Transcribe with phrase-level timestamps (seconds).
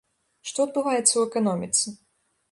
[0.51, 1.93] Што адбываецца ў эканоміцы?